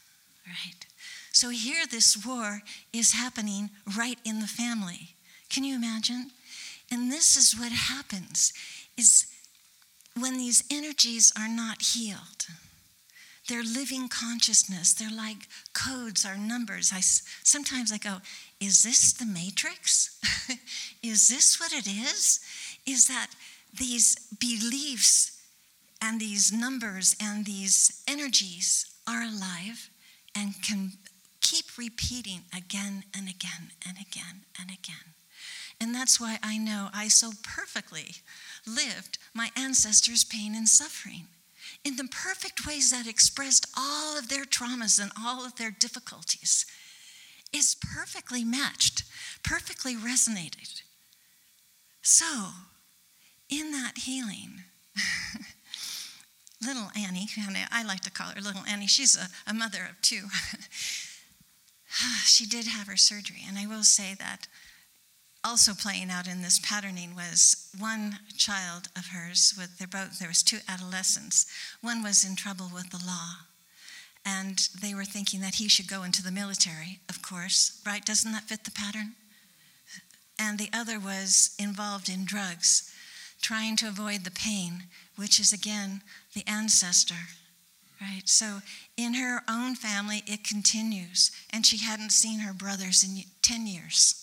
right? 0.52 0.86
So 1.32 1.48
here, 1.48 1.86
this 1.90 2.24
war 2.26 2.62
is 2.92 3.12
happening 3.12 3.70
right 3.96 4.18
in 4.24 4.40
the 4.40 4.46
family. 4.46 5.16
Can 5.48 5.64
you 5.64 5.74
imagine? 5.74 6.30
And 6.90 7.10
this 7.10 7.36
is 7.36 7.58
what 7.58 7.72
happens 7.72 8.52
is 8.98 9.26
when 10.18 10.36
these 10.36 10.62
energies 10.70 11.32
are 11.38 11.48
not 11.48 11.80
healed. 11.82 12.46
They're 13.48 13.64
living 13.64 14.08
consciousness. 14.08 14.92
They're 14.92 15.10
like 15.10 15.48
codes 15.72 16.24
or 16.24 16.36
numbers. 16.36 16.92
I, 16.94 17.00
sometimes 17.00 17.90
I 17.90 17.98
go, 17.98 18.18
is 18.60 18.82
this 18.82 19.12
the 19.14 19.26
matrix? 19.26 20.20
is 21.02 21.28
this 21.28 21.58
what 21.58 21.72
it 21.72 21.88
is? 21.88 22.40
Is 22.86 23.08
that 23.08 23.28
these 23.76 24.16
beliefs 24.38 25.40
and 26.00 26.20
these 26.20 26.52
numbers 26.52 27.16
and 27.20 27.46
these 27.46 28.02
energies 28.06 28.86
are 29.08 29.22
alive 29.22 29.90
and 30.34 30.62
can 30.62 30.92
keep 31.40 31.76
repeating 31.76 32.42
again 32.56 33.04
and 33.14 33.28
again 33.28 33.70
and 33.86 33.96
again 33.98 34.44
and 34.60 34.70
again. 34.70 35.14
And 35.80 35.94
that's 35.94 36.20
why 36.20 36.38
I 36.42 36.58
know 36.58 36.88
I 36.94 37.08
so 37.08 37.32
perfectly 37.42 38.16
lived 38.66 39.18
my 39.34 39.50
ancestors' 39.56 40.24
pain 40.24 40.54
and 40.54 40.68
suffering 40.68 41.26
in 41.84 41.96
the 41.96 42.04
perfect 42.04 42.66
ways 42.66 42.90
that 42.90 43.06
expressed 43.06 43.66
all 43.76 44.16
of 44.16 44.28
their 44.28 44.44
traumas 44.44 45.00
and 45.00 45.10
all 45.18 45.44
of 45.44 45.56
their 45.56 45.70
difficulties 45.70 46.64
is 47.52 47.76
perfectly 47.94 48.44
matched, 48.44 49.04
perfectly 49.42 49.94
resonated. 49.94 50.82
So, 52.00 52.50
in 53.48 53.72
that 53.72 53.98
healing, 53.98 54.64
little 56.64 56.90
Annie, 56.96 57.28
I 57.70 57.82
like 57.82 58.00
to 58.00 58.10
call 58.10 58.28
her 58.28 58.40
little 58.40 58.62
Annie, 58.68 58.86
she's 58.86 59.16
a, 59.16 59.28
a 59.50 59.54
mother 59.54 59.86
of 59.90 60.00
two. 60.00 60.28
she 62.24 62.46
did 62.46 62.66
have 62.66 62.86
her 62.86 62.96
surgery, 62.96 63.44
and 63.46 63.58
I 63.58 63.66
will 63.66 63.84
say 63.84 64.14
that 64.18 64.46
also 65.44 65.74
playing 65.74 66.10
out 66.10 66.28
in 66.28 66.42
this 66.42 66.60
patterning 66.60 67.14
was 67.14 67.68
one 67.78 68.18
child 68.36 68.88
of 68.96 69.08
hers 69.08 69.54
with 69.58 69.78
their 69.78 69.88
both 69.88 70.18
there 70.18 70.28
was 70.28 70.42
two 70.42 70.58
adolescents. 70.68 71.46
One 71.80 72.02
was 72.02 72.24
in 72.24 72.36
trouble 72.36 72.70
with 72.72 72.90
the 72.90 73.04
law 73.04 73.46
and 74.24 74.68
they 74.80 74.94
were 74.94 75.04
thinking 75.04 75.40
that 75.40 75.56
he 75.56 75.68
should 75.68 75.88
go 75.88 76.04
into 76.04 76.22
the 76.22 76.30
military 76.30 77.00
of 77.08 77.22
course. 77.22 77.80
Right? 77.84 78.04
Doesn't 78.04 78.32
that 78.32 78.44
fit 78.44 78.64
the 78.64 78.70
pattern? 78.70 79.14
And 80.38 80.58
the 80.58 80.70
other 80.72 80.98
was 80.98 81.54
involved 81.58 82.08
in 82.08 82.24
drugs 82.24 82.90
trying 83.40 83.74
to 83.76 83.88
avoid 83.88 84.22
the 84.22 84.30
pain, 84.30 84.84
which 85.16 85.40
is 85.40 85.52
again 85.52 86.02
the 86.34 86.44
ancestor, 86.46 87.14
right? 88.00 88.22
So 88.26 88.60
in 88.96 89.14
her 89.14 89.42
own 89.48 89.74
family, 89.74 90.22
it 90.26 90.44
continues, 90.44 91.30
and 91.50 91.64
she 91.64 91.78
hadn't 91.78 92.10
seen 92.10 92.40
her 92.40 92.52
brothers 92.52 93.04
in 93.04 93.22
10 93.42 93.66
years. 93.66 94.22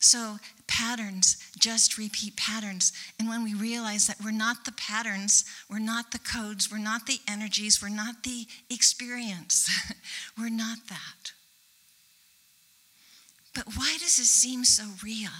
So 0.00 0.36
patterns 0.68 1.38
just 1.58 1.98
repeat 1.98 2.36
patterns. 2.36 2.92
And 3.18 3.28
when 3.28 3.42
we 3.42 3.54
realize 3.54 4.06
that 4.06 4.18
we're 4.24 4.30
not 4.30 4.64
the 4.64 4.72
patterns, 4.72 5.44
we're 5.68 5.80
not 5.80 6.12
the 6.12 6.20
codes, 6.20 6.70
we're 6.70 6.78
not 6.78 7.06
the 7.06 7.18
energies, 7.28 7.82
we're 7.82 7.88
not 7.88 8.22
the 8.22 8.46
experience, 8.70 9.68
we're 10.38 10.50
not 10.50 10.78
that. 10.88 11.32
But 13.54 13.76
why 13.76 13.96
does 13.98 14.18
it 14.20 14.26
seem 14.26 14.64
so 14.64 14.84
real? 15.02 15.30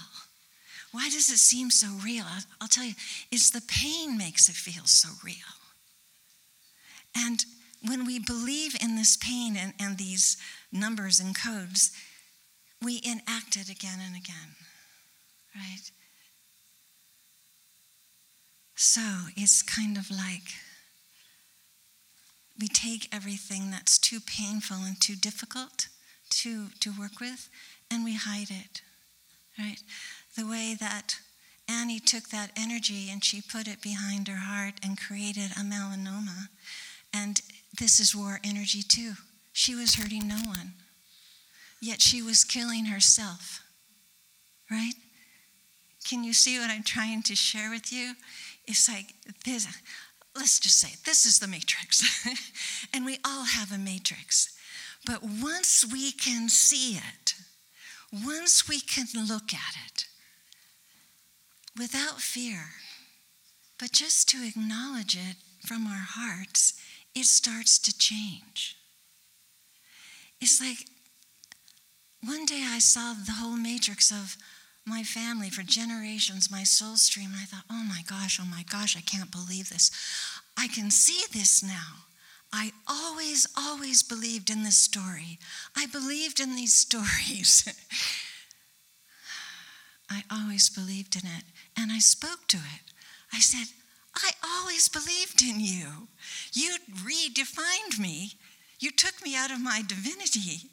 Why 0.91 1.05
does 1.05 1.29
it 1.29 1.37
seem 1.37 1.69
so 1.69 1.87
real? 2.03 2.25
I'll 2.59 2.67
tell 2.67 2.83
you, 2.83 2.95
it's 3.31 3.51
the 3.51 3.61
pain 3.61 4.17
makes 4.17 4.49
it 4.49 4.55
feel 4.55 4.85
so 4.85 5.09
real. 5.23 5.35
And 7.15 7.43
when 7.85 8.05
we 8.05 8.19
believe 8.19 8.75
in 8.81 8.95
this 8.95 9.17
pain 9.17 9.55
and, 9.57 9.73
and 9.79 9.97
these 9.97 10.37
numbers 10.71 11.19
and 11.19 11.35
codes, 11.35 11.91
we 12.81 13.01
enact 13.03 13.55
it 13.55 13.69
again 13.69 13.99
and 14.05 14.15
again, 14.15 14.55
right? 15.55 15.91
So 18.75 19.01
it's 19.35 19.61
kind 19.61 19.97
of 19.97 20.09
like 20.09 20.53
we 22.59 22.67
take 22.67 23.13
everything 23.13 23.71
that's 23.71 23.97
too 23.97 24.19
painful 24.19 24.77
and 24.77 24.99
too 24.99 25.15
difficult 25.15 25.87
to, 26.29 26.67
to 26.79 26.91
work 26.97 27.19
with 27.19 27.49
and 27.91 28.03
we 28.03 28.15
hide 28.15 28.49
it, 28.49 28.81
right? 29.57 29.79
the 30.39 30.47
way 30.47 30.75
that 30.79 31.17
Annie 31.67 31.99
took 31.99 32.29
that 32.29 32.51
energy 32.55 33.09
and 33.11 33.23
she 33.23 33.41
put 33.41 33.67
it 33.67 33.81
behind 33.81 34.27
her 34.27 34.37
heart 34.37 34.75
and 34.81 34.99
created 34.99 35.51
a 35.51 35.61
melanoma. 35.61 36.47
And 37.13 37.41
this 37.77 37.99
is 37.99 38.15
war 38.15 38.39
energy 38.43 38.81
too. 38.81 39.13
She 39.51 39.75
was 39.75 39.95
hurting 39.95 40.27
no 40.27 40.39
one, 40.45 40.73
yet 41.81 42.01
she 42.01 42.21
was 42.21 42.43
killing 42.43 42.85
herself, 42.85 43.61
right? 44.69 44.93
Can 46.07 46.23
you 46.23 46.33
see 46.33 46.59
what 46.59 46.69
I'm 46.69 46.83
trying 46.83 47.23
to 47.23 47.35
share 47.35 47.69
with 47.69 47.91
you? 47.91 48.13
It's 48.65 48.87
like 48.87 49.13
this, 49.45 49.67
let's 50.35 50.59
just 50.59 50.79
say, 50.79 50.95
this 51.05 51.25
is 51.25 51.39
the 51.39 51.47
matrix. 51.47 52.25
and 52.93 53.05
we 53.05 53.17
all 53.25 53.43
have 53.43 53.71
a 53.71 53.77
matrix. 53.77 54.55
But 55.05 55.23
once 55.23 55.85
we 55.91 56.11
can 56.11 56.49
see 56.49 56.97
it, 56.97 57.33
once 58.11 58.67
we 58.67 58.79
can 58.79 59.07
look 59.27 59.53
at 59.53 59.75
it, 59.87 60.05
without 61.77 62.21
fear, 62.21 62.71
but 63.79 63.91
just 63.91 64.27
to 64.29 64.45
acknowledge 64.45 65.15
it 65.15 65.37
from 65.65 65.87
our 65.87 66.05
hearts, 66.09 66.73
it 67.15 67.25
starts 67.25 67.79
to 67.79 67.97
change. 67.97 68.75
It's 70.41 70.61
like 70.61 70.85
one 72.23 72.45
day 72.45 72.63
I 72.65 72.79
saw 72.79 73.13
the 73.13 73.33
whole 73.33 73.57
matrix 73.57 74.11
of 74.11 74.37
my 74.85 75.03
family 75.03 75.49
for 75.49 75.61
generations, 75.61 76.51
my 76.51 76.63
soul 76.63 76.97
stream, 76.97 77.27
and 77.31 77.41
I 77.41 77.45
thought, 77.45 77.65
oh 77.69 77.85
my 77.87 78.01
gosh, 78.07 78.39
oh 78.41 78.47
my 78.49 78.63
gosh, 78.69 78.97
I 78.97 79.01
can't 79.01 79.31
believe 79.31 79.69
this. 79.69 79.91
I 80.57 80.67
can 80.67 80.91
see 80.91 81.23
this 81.31 81.63
now. 81.63 82.05
I 82.51 82.71
always, 82.87 83.47
always 83.55 84.01
believed 84.01 84.49
in 84.49 84.63
this 84.63 84.77
story. 84.77 85.37
I 85.77 85.85
believed 85.85 86.39
in 86.39 86.55
these 86.55 86.73
stories. 86.85 87.67
I 90.09 90.23
always 90.31 90.69
believed 90.69 91.15
in 91.15 91.29
it. 91.29 91.43
And 91.77 91.91
I 91.91 91.99
spoke 91.99 92.47
to 92.47 92.57
it. 92.57 92.81
I 93.31 93.39
said, 93.39 93.67
I 94.23 94.31
always 94.43 94.89
believed 94.89 95.41
in 95.41 95.59
you. 95.59 96.07
You 96.53 96.77
redefined 96.93 97.99
me. 97.99 98.33
You 98.79 98.91
took 98.91 99.23
me 99.23 99.35
out 99.35 99.51
of 99.51 99.61
my 99.61 99.81
divinity, 99.85 100.69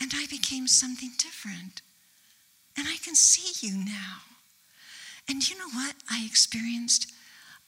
and 0.00 0.12
I 0.14 0.26
became 0.26 0.66
something 0.66 1.10
different. 1.18 1.82
And 2.76 2.86
I 2.88 2.96
can 2.96 3.14
see 3.14 3.66
you 3.66 3.76
now. 3.76 4.22
And 5.28 5.48
you 5.48 5.58
know 5.58 5.68
what 5.72 5.96
I 6.10 6.24
experienced? 6.24 7.12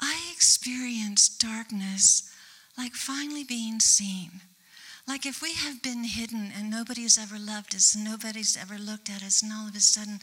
I 0.00 0.30
experienced 0.32 1.40
darkness 1.40 2.30
like 2.76 2.94
finally 2.94 3.44
being 3.44 3.80
seen. 3.80 4.40
Like 5.08 5.24
if 5.24 5.40
we 5.40 5.54
have 5.54 5.82
been 5.82 6.04
hidden 6.04 6.52
and 6.56 6.70
nobody's 6.70 7.16
ever 7.16 7.38
loved 7.38 7.74
us, 7.74 7.94
and 7.94 8.04
nobody's 8.04 8.56
ever 8.60 8.78
looked 8.78 9.08
at 9.08 9.22
us, 9.22 9.42
and 9.42 9.52
all 9.52 9.68
of 9.68 9.76
a 9.76 9.80
sudden 9.80 10.20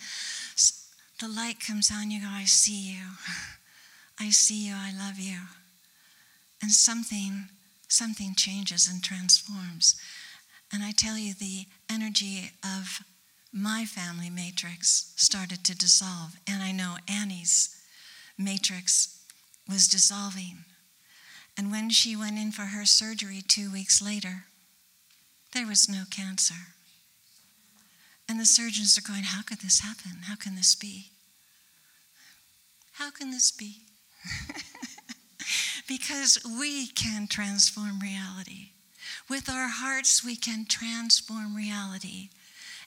the 1.19 1.27
light 1.27 1.59
comes 1.65 1.89
on, 1.91 2.11
you 2.11 2.21
go, 2.21 2.27
I 2.29 2.45
see 2.45 2.93
you. 2.93 3.03
I 4.19 4.29
see 4.29 4.67
you, 4.67 4.73
I 4.75 4.91
love 4.97 5.17
you. 5.19 5.37
And 6.61 6.71
something, 6.71 7.49
something 7.87 8.35
changes 8.35 8.87
and 8.87 9.03
transforms. 9.03 9.95
And 10.71 10.83
I 10.83 10.91
tell 10.91 11.17
you, 11.17 11.33
the 11.33 11.65
energy 11.89 12.51
of 12.63 13.01
my 13.51 13.85
family 13.85 14.29
matrix 14.29 15.13
started 15.15 15.63
to 15.65 15.77
dissolve. 15.77 16.35
And 16.47 16.63
I 16.63 16.71
know 16.71 16.95
Annie's 17.07 17.79
matrix 18.37 19.23
was 19.69 19.87
dissolving. 19.87 20.65
And 21.57 21.69
when 21.69 21.89
she 21.89 22.15
went 22.15 22.39
in 22.39 22.51
for 22.51 22.63
her 22.63 22.85
surgery 22.85 23.43
two 23.47 23.71
weeks 23.71 24.01
later, 24.01 24.45
there 25.53 25.67
was 25.67 25.87
no 25.87 26.03
cancer. 26.09 26.73
And 28.27 28.39
the 28.39 28.45
surgeons 28.45 28.97
are 28.97 29.07
going, 29.07 29.23
How 29.23 29.43
could 29.43 29.59
this 29.59 29.81
happen? 29.81 30.23
How 30.23 30.35
can 30.35 30.55
this 30.55 30.73
be? 30.73 31.11
How 32.93 33.11
can 33.11 33.31
this 33.31 33.51
be? 33.51 33.81
because 35.87 36.39
we 36.59 36.87
can 36.87 37.27
transform 37.27 37.99
reality. 37.99 38.69
With 39.29 39.49
our 39.49 39.67
hearts, 39.69 40.23
we 40.23 40.35
can 40.35 40.65
transform 40.65 41.55
reality. 41.55 42.29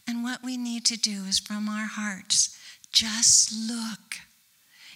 And 0.07 0.23
what 0.23 0.43
we 0.45 0.57
need 0.57 0.85
to 0.87 0.97
do 0.97 1.25
is 1.25 1.39
from 1.39 1.69
our 1.69 1.87
hearts, 1.87 2.57
just 2.93 3.53
look. 3.53 4.17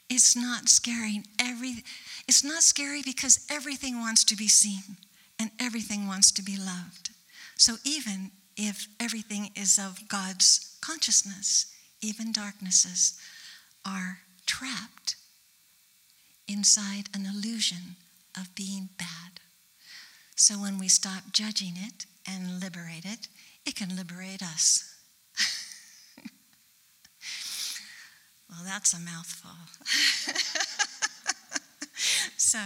It's 0.09 0.37
not 0.37 0.69
scary. 0.69 1.23
Every, 1.39 1.85
it's 2.29 2.45
not 2.45 2.63
scary 2.63 3.03
because 3.03 3.47
everything 3.51 4.01
wants 4.01 4.25
to 4.25 4.37
be 4.37 4.49
seen 4.49 4.97
and 5.39 5.51
everything 5.59 6.07
wants 6.07 6.31
to 6.33 6.43
be 6.43 6.57
loved. 6.57 7.11
So 7.57 7.77
even 7.85 8.31
if 8.57 8.87
everything 8.99 9.51
is 9.55 9.79
of 9.79 10.09
God's 10.09 10.77
consciousness, 10.81 11.67
even 12.03 12.33
darknesses 12.33 13.19
are 13.87 14.19
trapped 14.47 15.17
inside 16.51 17.09
an 17.15 17.27
illusion 17.27 17.97
of 18.37 18.55
being 18.55 18.89
bad. 18.99 19.41
So 20.35 20.55
when 20.55 20.79
we 20.79 20.89
stop 20.89 21.33
judging 21.33 21.75
it 21.77 22.07
and 22.27 22.61
liberate 22.61 23.05
it, 23.05 23.29
it 23.65 23.77
can 23.77 23.95
liberate 23.95 24.43
us. 24.43 24.97
well, 28.51 28.61
that's 28.65 28.93
a 28.93 28.99
mouthful. 28.99 29.51
so 32.37 32.59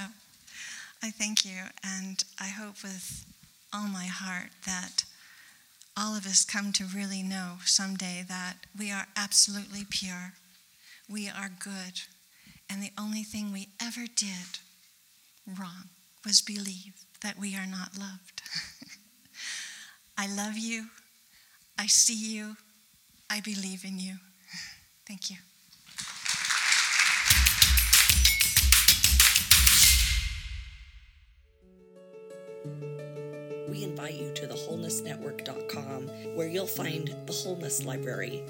I 1.02 1.10
thank 1.10 1.44
you, 1.44 1.64
and 1.84 2.24
I 2.40 2.46
hope 2.46 2.82
with 2.82 3.26
all 3.72 3.88
my 3.88 4.06
heart 4.06 4.50
that 4.66 5.04
all 5.96 6.16
of 6.16 6.26
us 6.26 6.44
come 6.44 6.72
to 6.72 6.84
really 6.84 7.22
know 7.22 7.58
someday 7.64 8.24
that 8.26 8.54
we 8.78 8.90
are 8.90 9.06
absolutely 9.16 9.84
pure, 9.88 10.32
we 11.08 11.28
are 11.28 11.50
good, 11.58 12.00
and 12.68 12.82
the 12.82 12.92
only 12.98 13.22
thing 13.22 13.52
we 13.52 13.68
ever 13.80 14.06
did 14.14 14.58
wrong 15.46 15.90
was 16.24 16.40
believe 16.40 16.94
that 17.22 17.38
we 17.38 17.54
are 17.54 17.66
not 17.66 17.98
loved. 17.98 18.42
I 20.18 20.26
love 20.26 20.56
you. 20.56 20.86
I 21.78 21.86
see 21.86 22.34
you. 22.34 22.56
I 23.28 23.40
believe 23.40 23.84
in 23.84 23.98
you. 23.98 24.16
Thank 25.06 25.30
you. 25.30 25.36
we 33.74 33.82
invite 33.82 34.14
you 34.14 34.32
to 34.32 34.46
thewholenessnetwork.com 34.46 36.06
where 36.36 36.46
you'll 36.46 36.66
find 36.66 37.08
the 37.26 37.32
Wholeness 37.32 37.84
Library. 37.84 38.40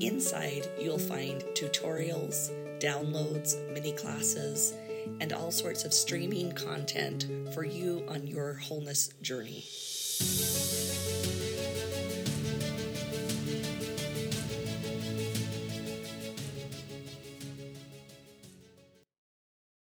Inside, 0.00 0.68
you'll 0.78 0.98
find 0.98 1.40
tutorials, 1.54 2.50
downloads, 2.84 3.56
mini 3.72 3.92
classes, 3.92 4.74
and 5.20 5.32
all 5.32 5.50
sorts 5.50 5.86
of 5.86 5.94
streaming 5.94 6.52
content 6.52 7.26
for 7.54 7.64
you 7.64 8.04
on 8.08 8.26
your 8.26 8.52
wholeness 8.54 9.08
journey. 9.22 9.64